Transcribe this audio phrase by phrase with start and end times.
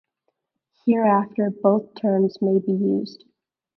[0.83, 3.23] Hereafter, both terms may be used.